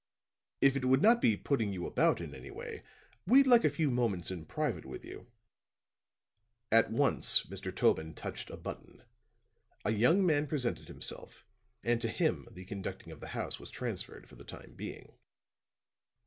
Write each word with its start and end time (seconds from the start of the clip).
"If 0.61 0.75
it 0.75 0.85
would 0.85 1.03
not 1.03 1.21
be 1.21 1.37
putting 1.37 1.71
you 1.71 1.85
about 1.85 2.21
in 2.21 2.33
any 2.33 2.49
way, 2.49 2.81
we'd 3.27 3.45
like 3.45 3.63
a 3.63 3.69
few 3.69 3.91
moments 3.91 4.31
in 4.31 4.45
private 4.47 4.83
with 4.83 5.05
you." 5.05 5.27
At 6.71 6.89
once 6.89 7.43
Mr. 7.43 7.71
Tobin 7.71 8.15
touched 8.15 8.49
a 8.49 8.57
button. 8.57 9.03
A 9.85 9.91
young 9.91 10.25
man 10.25 10.47
presented 10.47 10.87
himself, 10.87 11.45
and 11.83 12.01
to 12.01 12.09
him 12.09 12.47
the 12.49 12.65
conducting 12.65 13.11
of 13.13 13.19
the 13.19 13.27
house 13.37 13.59
was 13.59 13.69
transferred 13.69 14.27
for 14.27 14.33
the 14.37 14.43
time 14.43 14.73
being. 14.73 15.19